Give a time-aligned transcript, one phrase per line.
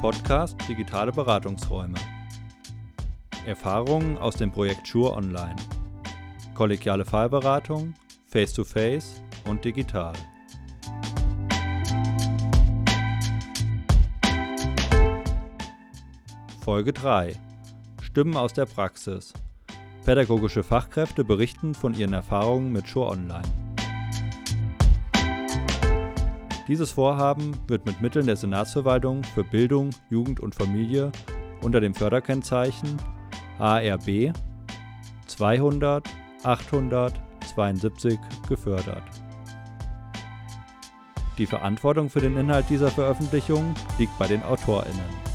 [0.00, 1.98] Podcast Digitale Beratungsräume.
[3.46, 5.56] Erfahrungen aus dem Projekt Schur Online.
[6.54, 7.94] Kollegiale Fallberatung,
[8.26, 10.12] Face-to-Face und digital.
[16.60, 17.34] Folge 3.
[18.00, 19.32] Stimmen aus der Praxis.
[20.04, 23.67] Pädagogische Fachkräfte berichten von ihren Erfahrungen mit Schur Online.
[26.68, 31.10] Dieses Vorhaben wird mit Mitteln der Senatsverwaltung für Bildung, Jugend und Familie
[31.62, 32.98] unter dem Förderkennzeichen
[33.58, 34.32] ARB
[35.26, 36.06] 200
[36.44, 38.18] 872
[38.48, 39.02] gefördert.
[41.38, 45.27] Die Verantwortung für den Inhalt dieser Veröffentlichung liegt bei den AutorInnen.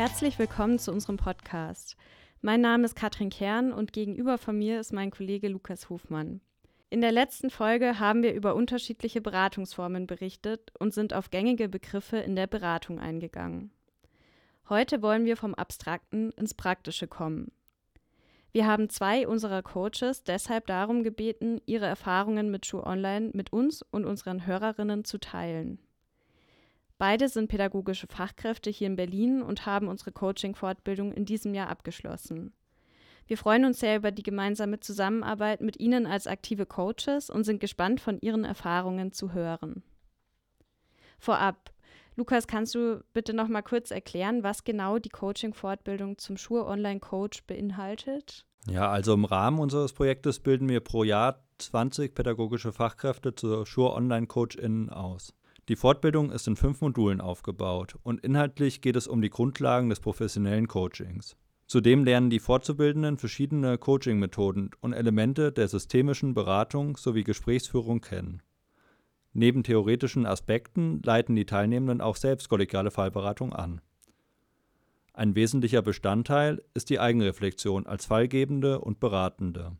[0.00, 1.94] Herzlich willkommen zu unserem Podcast.
[2.40, 6.40] Mein Name ist Katrin Kern und gegenüber von mir ist mein Kollege Lukas Hofmann.
[6.88, 12.16] In der letzten Folge haben wir über unterschiedliche Beratungsformen berichtet und sind auf gängige Begriffe
[12.16, 13.72] in der Beratung eingegangen.
[14.70, 17.52] Heute wollen wir vom Abstrakten ins Praktische kommen.
[18.52, 23.82] Wir haben zwei unserer Coaches deshalb darum gebeten, ihre Erfahrungen mit Schuh Online mit uns
[23.82, 25.78] und unseren Hörerinnen zu teilen.
[27.00, 32.52] Beide sind pädagogische Fachkräfte hier in Berlin und haben unsere Coaching-Fortbildung in diesem Jahr abgeschlossen.
[33.26, 37.58] Wir freuen uns sehr über die gemeinsame Zusammenarbeit mit Ihnen als aktive Coaches und sind
[37.58, 39.82] gespannt, von Ihren Erfahrungen zu hören.
[41.18, 41.70] Vorab,
[42.16, 47.00] Lukas, kannst du bitte noch mal kurz erklären, was genau die Coaching-Fortbildung zum Schur Online
[47.00, 48.44] Coach beinhaltet?
[48.68, 53.94] Ja, also im Rahmen unseres Projektes bilden wir pro Jahr 20 pädagogische Fachkräfte zur Schur
[53.94, 55.32] Online CoachInnen aus.
[55.70, 60.00] Die Fortbildung ist in fünf Modulen aufgebaut und inhaltlich geht es um die Grundlagen des
[60.00, 61.36] professionellen Coachings.
[61.68, 68.42] Zudem lernen die Fortzubildenden verschiedene Coaching-Methoden und Elemente der systemischen Beratung sowie Gesprächsführung kennen.
[69.32, 73.80] Neben theoretischen Aspekten leiten die Teilnehmenden auch selbst kollegiale Fallberatung an.
[75.12, 79.76] Ein wesentlicher Bestandteil ist die Eigenreflexion als Fallgebende und Beratende.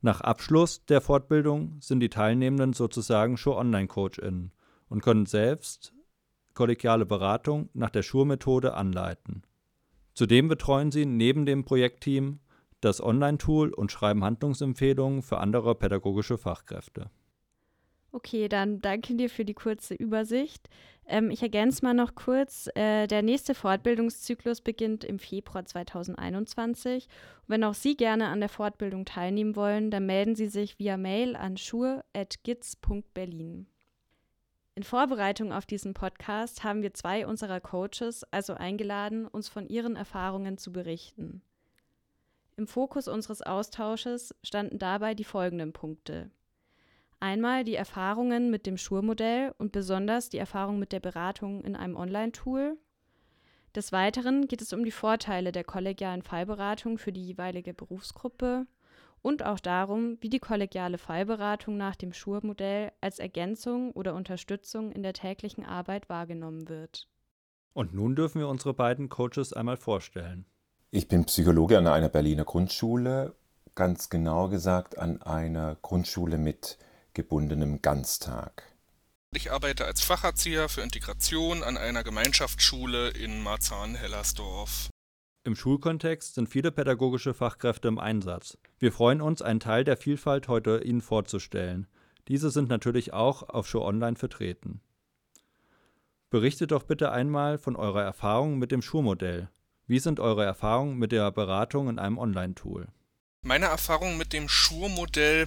[0.00, 4.50] Nach Abschluss der Fortbildung sind die Teilnehmenden sozusagen Show-Online-CoachInnen
[4.88, 5.92] und können selbst
[6.54, 9.42] kollegiale Beratung nach der Schur-Methode anleiten.
[10.14, 12.40] Zudem betreuen sie neben dem Projektteam
[12.80, 17.10] das Online-Tool und schreiben Handlungsempfehlungen für andere pädagogische Fachkräfte.
[18.12, 20.70] Okay, dann danke dir für die kurze Übersicht.
[21.06, 27.08] Ähm, ich ergänze mal noch kurz, äh, der nächste Fortbildungszyklus beginnt im Februar 2021.
[27.46, 31.36] wenn auch Sie gerne an der Fortbildung teilnehmen wollen, dann melden Sie sich via Mail
[31.36, 33.66] an schur.giz.berlin.
[34.76, 39.96] In Vorbereitung auf diesen Podcast haben wir zwei unserer Coaches also eingeladen, uns von ihren
[39.96, 41.40] Erfahrungen zu berichten.
[42.58, 46.30] Im Fokus unseres Austausches standen dabei die folgenden Punkte.
[47.20, 51.96] Einmal die Erfahrungen mit dem Schur-Modell und besonders die Erfahrung mit der Beratung in einem
[51.96, 52.76] Online-Tool.
[53.74, 58.66] Des Weiteren geht es um die Vorteile der kollegialen Fallberatung für die jeweilige Berufsgruppe
[59.22, 65.02] und auch darum, wie die kollegiale Fallberatung nach dem Schur-Modell als Ergänzung oder Unterstützung in
[65.02, 67.08] der täglichen Arbeit wahrgenommen wird.
[67.72, 70.46] Und nun dürfen wir unsere beiden Coaches einmal vorstellen.
[70.90, 73.34] Ich bin Psychologe an einer Berliner Grundschule,
[73.74, 76.78] ganz genau gesagt an einer Grundschule mit
[77.12, 78.62] gebundenem Ganztag.
[79.34, 84.88] Ich arbeite als Facherzieher für Integration an einer Gemeinschaftsschule in Marzahn-Hellersdorf.
[85.46, 88.58] Im Schulkontext sind viele pädagogische Fachkräfte im Einsatz.
[88.80, 91.86] Wir freuen uns, einen Teil der Vielfalt heute Ihnen vorzustellen.
[92.26, 94.80] Diese sind natürlich auch auf Show Online vertreten.
[96.30, 99.48] Berichtet doch bitte einmal von eurer Erfahrung mit dem Schulmodell.
[99.86, 102.88] Wie sind eure Erfahrungen mit der Beratung in einem Online-Tool?
[103.42, 105.46] Meine Erfahrung mit dem Schur-Modell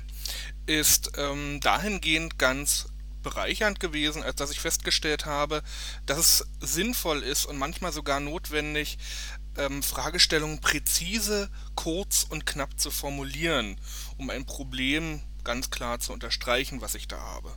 [0.65, 2.87] ist ähm, dahingehend ganz
[3.21, 5.63] bereichernd gewesen, als dass ich festgestellt habe,
[6.05, 8.97] dass es sinnvoll ist und manchmal sogar notwendig,
[9.57, 13.79] ähm, Fragestellungen präzise, kurz und knapp zu formulieren,
[14.17, 17.53] um ein Problem ganz klar zu unterstreichen, was ich da habe.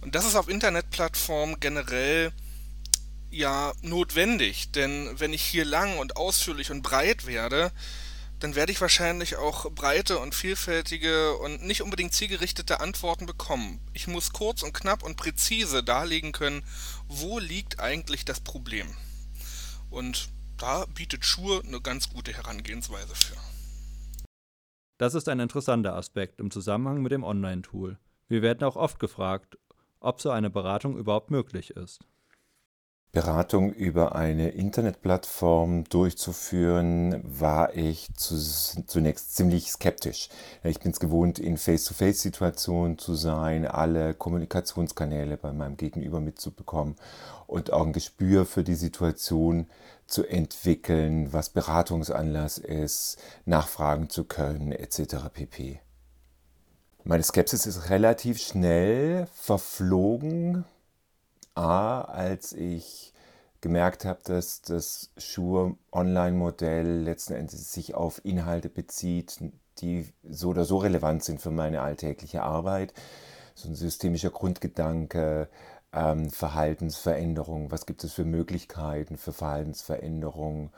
[0.00, 2.32] Und das ist auf Internetplattformen generell
[3.30, 7.70] ja notwendig, denn wenn ich hier lang und ausführlich und breit werde,
[8.40, 13.80] dann werde ich wahrscheinlich auch breite und vielfältige und nicht unbedingt zielgerichtete Antworten bekommen.
[13.92, 16.64] Ich muss kurz und knapp und präzise darlegen können,
[17.06, 18.86] wo liegt eigentlich das Problem.
[19.90, 23.36] Und da bietet Schur eine ganz gute Herangehensweise für.
[24.96, 27.98] Das ist ein interessanter Aspekt im Zusammenhang mit dem Online-Tool.
[28.28, 29.58] Wir werden auch oft gefragt,
[30.00, 32.00] ob so eine Beratung überhaupt möglich ist.
[33.12, 40.28] Beratung über eine Internetplattform durchzuführen, war ich zu, zunächst ziemlich skeptisch.
[40.62, 46.94] Ich bin es gewohnt, in Face-to-Face-Situationen zu sein, alle Kommunikationskanäle bei meinem Gegenüber mitzubekommen
[47.48, 49.66] und auch ein Gespür für die Situation
[50.06, 55.16] zu entwickeln, was Beratungsanlass ist, nachfragen zu können, etc.
[55.32, 55.80] pp.
[57.02, 60.64] Meine Skepsis ist relativ schnell verflogen
[61.60, 63.12] A, als ich
[63.60, 69.38] gemerkt habe, dass das Schur-Online-Modell letzten Endes sich auf Inhalte bezieht,
[69.78, 72.94] die so oder so relevant sind für meine alltägliche Arbeit.
[73.54, 75.48] So ein systemischer Grundgedanke,
[75.92, 80.70] ähm, Verhaltensveränderung, was gibt es für Möglichkeiten für Verhaltensveränderung.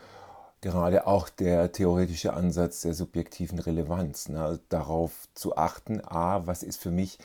[0.62, 6.80] Gerade auch der theoretische Ansatz der subjektiven Relevanz, ne, darauf zu achten, a, was ist
[6.80, 7.18] für mich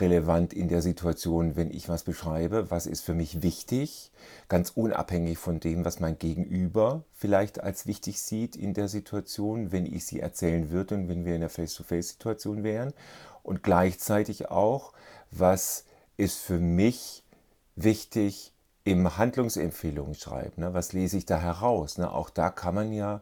[0.00, 4.10] relevant in der Situation, wenn ich was beschreibe, was ist für mich wichtig,
[4.48, 9.86] ganz unabhängig von dem, was mein Gegenüber vielleicht als wichtig sieht in der Situation, wenn
[9.86, 12.92] ich sie erzählen würde und wenn wir in der Face-to-Face-Situation wären.
[13.42, 14.92] Und gleichzeitig auch,
[15.30, 15.84] was
[16.16, 17.24] ist für mich
[17.76, 18.52] wichtig
[18.84, 20.62] im Handlungsempfehlungen schreiben.
[20.62, 20.74] Ne?
[20.74, 21.98] Was lese ich da heraus?
[21.98, 22.10] Ne?
[22.10, 23.20] Auch da kann man ja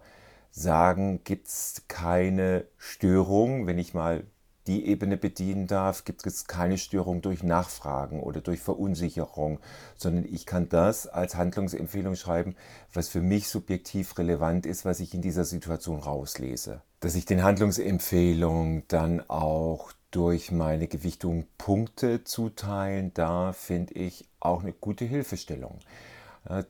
[0.51, 4.25] sagen, gibt es keine Störung, wenn ich mal
[4.67, 9.61] die Ebene bedienen darf, gibt es keine Störung durch Nachfragen oder durch Verunsicherung,
[9.97, 12.57] sondern ich kann das als Handlungsempfehlung schreiben,
[12.93, 16.83] was für mich subjektiv relevant ist, was ich in dieser Situation rauslese.
[17.01, 24.63] Dass ich den Handlungsempfehlungen dann auch durch meine Gewichtung Punkte zuteilen darf, finde ich auch
[24.63, 25.79] eine gute Hilfestellung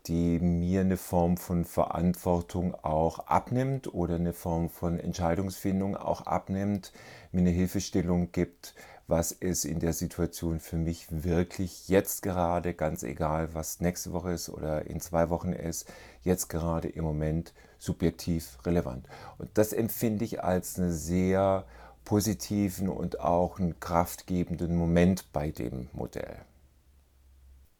[0.06, 6.92] die mir eine Form von Verantwortung auch abnimmt oder eine Form von Entscheidungsfindung auch abnimmt,
[7.32, 8.74] mir eine Hilfestellung gibt,
[9.08, 14.32] was ist in der Situation für mich wirklich jetzt gerade, ganz egal, was nächste Woche
[14.32, 19.06] ist oder in zwei Wochen ist, jetzt gerade im Moment subjektiv relevant.
[19.38, 21.64] Und das empfinde ich als einen sehr
[22.04, 26.36] positiven und auch einen kraftgebenden Moment bei dem Modell.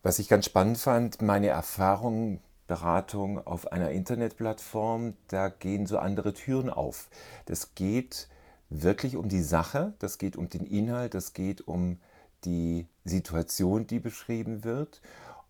[0.06, 2.38] Was ich ganz spannend fand, meine Erfahrung,
[2.68, 7.08] Beratung auf einer Internetplattform, da gehen so andere Türen auf.
[7.46, 8.28] Das geht
[8.70, 11.98] wirklich um die Sache, das geht um den Inhalt, das geht um
[12.44, 15.02] die Situation, die beschrieben wird.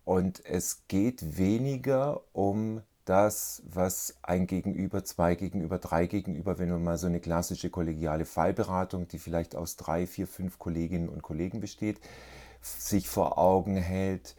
[0.05, 6.83] Und es geht weniger um das, was ein Gegenüber, zwei Gegenüber, drei Gegenüber, wenn man
[6.83, 11.59] mal so eine klassische kollegiale Fallberatung, die vielleicht aus drei, vier, fünf Kolleginnen und Kollegen
[11.59, 11.99] besteht,
[12.61, 14.35] sich vor Augen hält,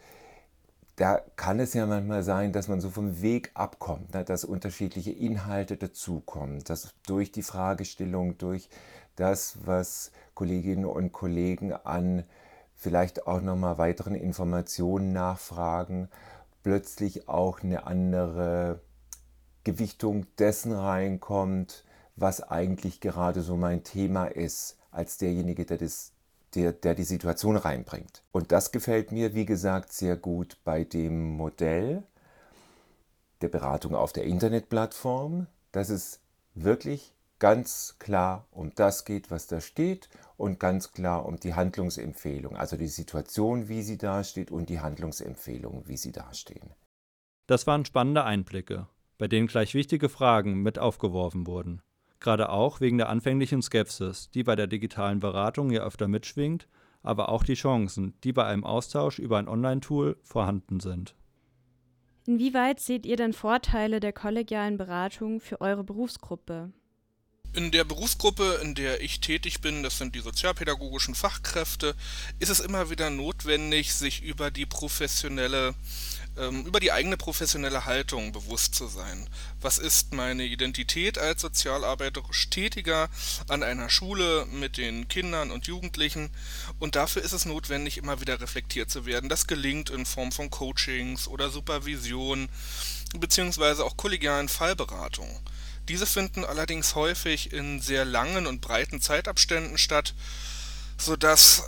[0.99, 5.11] da kann es ja manchmal sein, dass man so vom Weg abkommt, ne, dass unterschiedliche
[5.11, 8.69] Inhalte dazukommen, dass durch die Fragestellung, durch
[9.15, 12.25] das, was Kolleginnen und Kollegen an
[12.75, 16.09] vielleicht auch nochmal weiteren Informationen nachfragen,
[16.63, 18.81] plötzlich auch eine andere
[19.63, 21.85] Gewichtung dessen reinkommt,
[22.17, 26.11] was eigentlich gerade so mein Thema ist, als derjenige, der das
[26.55, 28.23] der, der die Situation reinbringt.
[28.31, 32.03] Und das gefällt mir, wie gesagt, sehr gut bei dem Modell
[33.41, 36.19] der Beratung auf der Internetplattform, dass es
[36.55, 42.57] wirklich ganz klar um das geht, was da steht und ganz klar um die Handlungsempfehlung,
[42.57, 46.73] also die Situation, wie sie dasteht und die Handlungsempfehlung, wie sie dastehen.
[47.47, 48.87] Das waren spannende Einblicke,
[49.17, 51.81] bei denen gleich wichtige Fragen mit aufgeworfen wurden
[52.19, 56.67] gerade auch wegen der anfänglichen Skepsis, die bei der digitalen Beratung ja öfter mitschwingt,
[57.03, 61.15] aber auch die Chancen, die bei einem Austausch über ein Online-Tool vorhanden sind.
[62.25, 66.71] Inwieweit seht ihr denn Vorteile der kollegialen Beratung für eure Berufsgruppe?
[67.53, 71.95] In der Berufsgruppe, in der ich tätig bin, das sind die sozialpädagogischen Fachkräfte,
[72.37, 75.73] ist es immer wieder notwendig, sich über die professionelle
[76.65, 79.27] über die eigene professionelle Haltung bewusst zu sein.
[79.61, 83.09] Was ist meine Identität als sozialarbeiterisch Tätiger
[83.47, 86.29] an einer Schule mit den Kindern und Jugendlichen?
[86.79, 89.29] Und dafür ist es notwendig, immer wieder reflektiert zu werden.
[89.29, 92.47] Das gelingt in Form von Coachings oder Supervision
[93.17, 95.35] beziehungsweise auch kollegialen Fallberatungen.
[95.87, 100.13] Diese finden allerdings häufig in sehr langen und breiten Zeitabständen statt,
[100.97, 101.63] sodass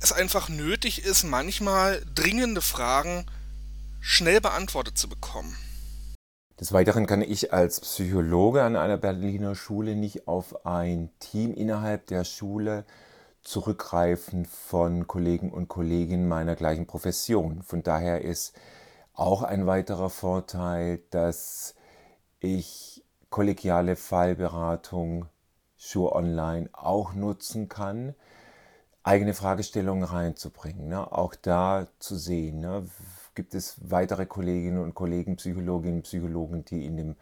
[0.00, 3.24] es einfach nötig ist, manchmal dringende Fragen
[4.00, 5.56] schnell beantwortet zu bekommen.
[6.58, 12.06] Des Weiteren kann ich als Psychologe an einer Berliner Schule nicht auf ein Team innerhalb
[12.06, 12.86] der Schule
[13.42, 17.62] zurückgreifen von Kollegen und Kolleginnen meiner gleichen Profession.
[17.62, 18.54] Von daher ist
[19.12, 21.74] auch ein weiterer Vorteil, dass
[22.40, 25.26] ich kollegiale Fallberatung
[25.76, 28.14] Schur Online auch nutzen kann,
[29.02, 30.88] eigene Fragestellungen reinzubringen.
[30.88, 31.12] Ne?
[31.12, 32.88] Auch da zu sehen, ne?
[33.36, 37.16] Gibt es weitere Kolleginnen und Kollegen, Psychologinnen und Psychologen, die in dem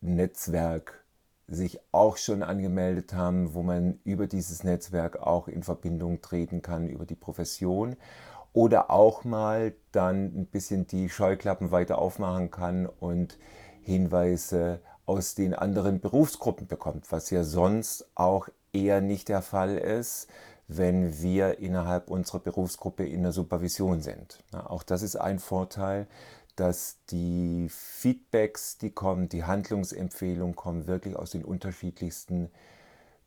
[0.00, 1.04] Netzwerk
[1.46, 6.88] sich auch schon angemeldet haben, wo man über dieses Netzwerk auch in Verbindung treten kann
[6.88, 7.96] über die Profession
[8.54, 13.36] oder auch mal dann ein bisschen die Scheuklappen weiter aufmachen kann und
[13.82, 20.28] Hinweise aus den anderen Berufsgruppen bekommt, was ja sonst auch eher nicht der Fall ist,
[20.68, 24.42] wenn wir innerhalb unserer Berufsgruppe in der Supervision sind.
[24.52, 26.06] Auch das ist ein Vorteil,
[26.56, 32.50] dass die Feedbacks, die kommen, die Handlungsempfehlungen kommen, wirklich aus den unterschiedlichsten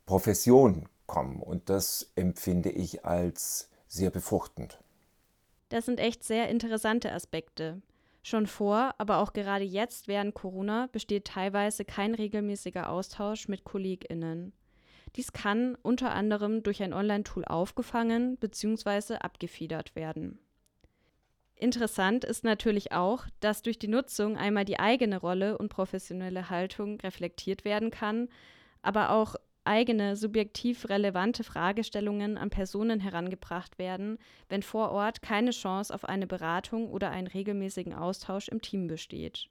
[0.06, 1.42] Professionen kommen.
[1.42, 4.80] Und das empfinde ich als sehr befruchtend.
[5.70, 7.82] Das sind echt sehr interessante Aspekte.
[8.24, 14.54] Schon vor, aber auch gerade jetzt während Corona besteht teilweise kein regelmäßiger Austausch mit Kolleginnen.
[15.16, 19.16] Dies kann unter anderem durch ein Online-Tool aufgefangen bzw.
[19.16, 20.40] abgefedert werden.
[21.56, 27.00] Interessant ist natürlich auch, dass durch die Nutzung einmal die eigene Rolle und professionelle Haltung
[27.00, 28.30] reflektiert werden kann,
[28.84, 35.94] aber auch eigene subjektiv relevante Fragestellungen an Personen herangebracht werden, wenn vor Ort keine Chance
[35.94, 39.50] auf eine Beratung oder einen regelmäßigen Austausch im Team besteht.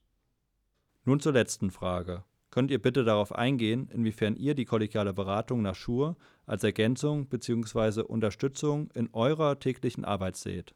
[1.04, 2.25] Nun zur letzten Frage.
[2.56, 8.00] Könnt ihr bitte darauf eingehen, inwiefern ihr die kollegiale Beratung nach Schur als Ergänzung bzw.
[8.00, 10.75] Unterstützung in eurer täglichen Arbeit seht?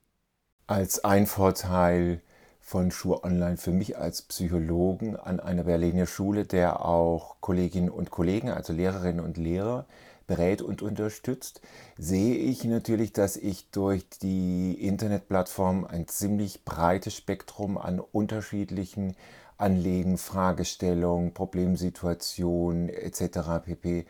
[0.67, 2.21] Als ein Vorteil
[2.61, 8.11] von Schur Online für mich als Psychologen an einer Berliner Schule, der auch Kolleginnen und
[8.11, 9.87] Kollegen, also Lehrerinnen und Lehrer,
[10.27, 11.63] berät und unterstützt,
[11.97, 19.17] sehe ich natürlich, dass ich durch die Internetplattform ein ziemlich breites Spektrum an unterschiedlichen
[19.61, 23.63] Anliegen, Fragestellungen, Problemsituationen etc.
[23.65, 24.07] pp.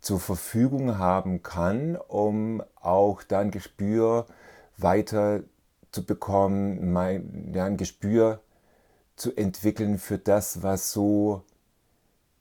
[0.00, 4.26] zur Verfügung haben kann, um auch dann Gespür
[4.76, 5.42] weiter
[5.92, 8.40] zu bekommen, mein, ja, ein Gespür
[9.16, 11.42] zu entwickeln für das, was so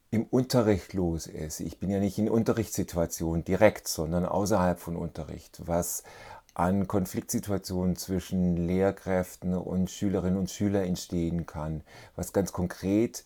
[0.10, 1.60] im Unterricht los ist.
[1.60, 6.04] Ich bin ja nicht in Unterrichtssituationen direkt, sondern außerhalb von Unterricht, was
[6.58, 11.84] an Konfliktsituationen zwischen Lehrkräften und Schülerinnen und Schülern entstehen kann,
[12.16, 13.24] was ganz konkret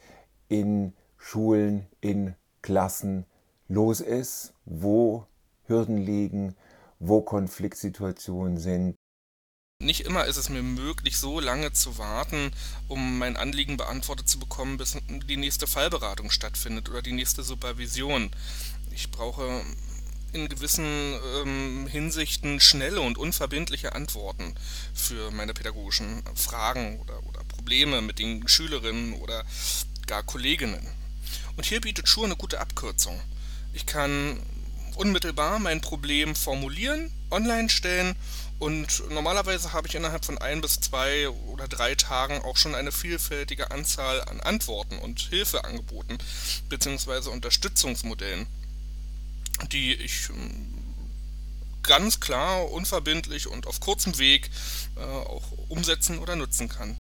[0.50, 3.26] in Schulen, in Klassen
[3.70, 5.28] los ist, wo
[5.64, 6.58] Hürden liegen,
[7.00, 8.96] wo Konfliktsituationen sind,
[9.80, 12.52] nicht immer ist es mir möglich, so lange zu warten,
[12.88, 14.96] um mein Anliegen beantwortet zu bekommen, bis
[15.28, 18.30] die nächste Fallberatung stattfindet oder die nächste Supervision.
[18.92, 19.64] Ich brauche
[20.34, 24.56] in gewissen ähm, Hinsichten schnelle und unverbindliche Antworten
[24.94, 29.44] für meine pädagogischen Fragen oder, oder Probleme mit den Schülerinnen oder
[30.08, 30.86] gar Kolleginnen.
[31.58, 33.20] Und hier bietet Schur eine gute Abkürzung.
[33.74, 34.42] Ich kann
[34.96, 38.16] unmittelbar mein Problem formulieren, online stellen
[38.62, 42.92] und normalerweise habe ich innerhalb von ein bis zwei oder drei Tagen auch schon eine
[42.92, 46.20] vielfältige Anzahl an Antworten und Hilfeangeboten
[46.70, 47.30] bzw.
[47.30, 48.46] Unterstützungsmodellen,
[49.70, 50.82] die ich ähm,
[51.84, 54.50] ganz klar, unverbindlich und auf kurzem Weg
[54.96, 56.98] äh, auch umsetzen oder nutzen kann.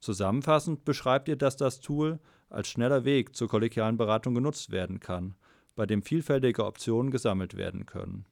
[0.00, 2.18] Zusammenfassend beschreibt ihr, dass das Tool
[2.48, 5.34] als schneller Weg zur kollegialen Beratung genutzt werden kann,
[5.76, 8.26] bei dem vielfältige Optionen gesammelt werden können.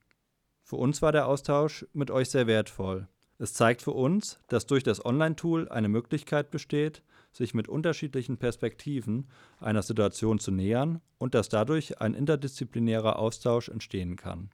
[0.64, 3.08] Für uns war der Austausch mit euch sehr wertvoll.
[3.38, 7.02] Es zeigt für uns, dass durch das Online-Tool eine Möglichkeit besteht,
[7.38, 9.28] sich mit unterschiedlichen Perspektiven
[9.60, 14.50] einer Situation zu nähern und dass dadurch ein interdisziplinärer Austausch entstehen kann.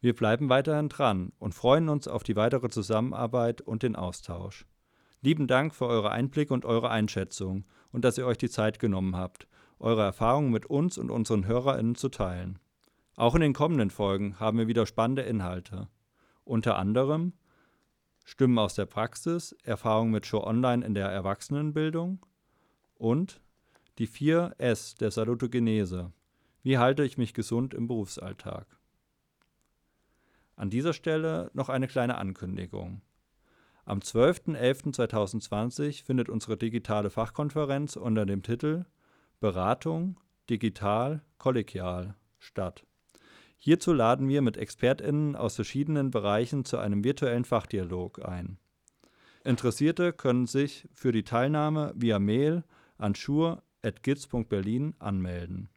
[0.00, 4.66] Wir bleiben weiterhin dran und freuen uns auf die weitere Zusammenarbeit und den Austausch.
[5.20, 9.16] Lieben Dank für eure Einblicke und eure Einschätzung und dass ihr euch die Zeit genommen
[9.16, 9.48] habt,
[9.80, 12.60] eure Erfahrungen mit uns und unseren HörerInnen zu teilen.
[13.16, 15.88] Auch in den kommenden Folgen haben wir wieder spannende Inhalte.
[16.44, 17.32] Unter anderem
[18.28, 22.26] Stimmen aus der Praxis, Erfahrungen mit Show Online in der Erwachsenenbildung
[22.96, 23.40] und
[23.98, 26.10] die vier S der Salutogenese.
[26.64, 28.66] Wie halte ich mich gesund im Berufsalltag?
[30.56, 33.00] An dieser Stelle noch eine kleine Ankündigung.
[33.84, 38.86] Am 12.11.2020 findet unsere digitale Fachkonferenz unter dem Titel
[39.38, 40.18] Beratung
[40.50, 42.84] digital kollegial statt.
[43.58, 48.58] Hierzu laden wir mit ExpertInnen aus verschiedenen Bereichen zu einem virtuellen Fachdialog ein.
[49.44, 52.64] Interessierte können sich für die Teilnahme via Mail
[52.98, 55.68] an schur.giz.berlin anmelden.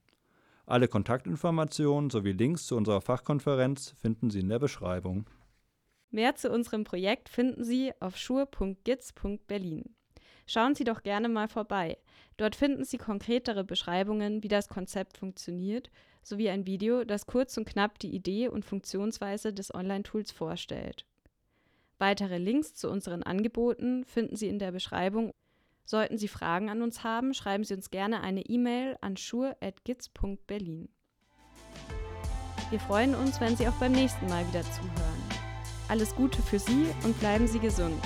[0.65, 5.25] Alle Kontaktinformationen sowie Links zu unserer Fachkonferenz finden Sie in der Beschreibung.
[6.11, 9.95] Mehr zu unserem Projekt finden Sie auf schur.giz.berlin.
[10.47, 11.97] Schauen Sie doch gerne mal vorbei.
[12.37, 15.91] Dort finden Sie konkretere Beschreibungen, wie das Konzept funktioniert
[16.29, 21.05] sowie ein Video, das kurz und knapp die Idee und Funktionsweise des Online-Tools vorstellt.
[21.97, 25.33] Weitere Links zu unseren Angeboten finden Sie in der Beschreibung.
[25.83, 30.87] Sollten Sie Fragen an uns haben, schreiben Sie uns gerne eine E-Mail an schur.gitz.berlin.
[32.69, 35.23] Wir freuen uns, wenn Sie auch beim nächsten Mal wieder zuhören.
[35.89, 38.01] Alles Gute für Sie und bleiben Sie gesund.